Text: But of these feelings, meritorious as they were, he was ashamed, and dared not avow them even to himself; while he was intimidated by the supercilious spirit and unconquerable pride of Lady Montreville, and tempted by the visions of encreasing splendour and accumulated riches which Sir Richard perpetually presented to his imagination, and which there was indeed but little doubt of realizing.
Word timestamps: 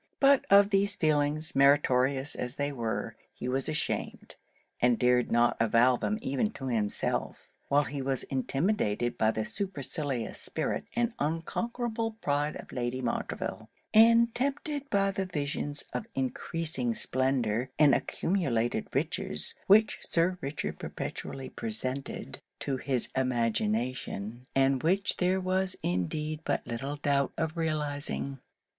But 0.19 0.45
of 0.49 0.71
these 0.71 0.95
feelings, 0.95 1.53
meritorious 1.53 2.33
as 2.33 2.55
they 2.55 2.71
were, 2.71 3.15
he 3.35 3.47
was 3.47 3.69
ashamed, 3.69 4.35
and 4.81 4.97
dared 4.97 5.31
not 5.31 5.55
avow 5.59 5.95
them 5.95 6.17
even 6.23 6.49
to 6.53 6.65
himself; 6.69 7.47
while 7.67 7.83
he 7.83 8.01
was 8.01 8.23
intimidated 8.23 9.15
by 9.15 9.29
the 9.29 9.45
supercilious 9.45 10.41
spirit 10.41 10.85
and 10.95 11.13
unconquerable 11.19 12.13
pride 12.19 12.55
of 12.55 12.71
Lady 12.71 12.99
Montreville, 12.99 13.69
and 13.93 14.33
tempted 14.33 14.89
by 14.89 15.11
the 15.11 15.27
visions 15.27 15.85
of 15.93 16.07
encreasing 16.15 16.95
splendour 16.95 17.69
and 17.77 17.93
accumulated 17.93 18.87
riches 18.95 19.53
which 19.67 19.99
Sir 20.01 20.35
Richard 20.41 20.79
perpetually 20.79 21.49
presented 21.49 22.41
to 22.61 22.77
his 22.77 23.09
imagination, 23.15 24.47
and 24.55 24.81
which 24.81 25.17
there 25.17 25.39
was 25.39 25.75
indeed 25.83 26.39
but 26.43 26.65
little 26.65 26.95
doubt 26.95 27.33
of 27.37 27.55
realizing. 27.55 28.39